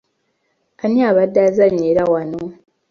Ani 0.83 0.99
abadde 1.09 1.39
azannyira 1.47 2.03
wano. 2.11 2.43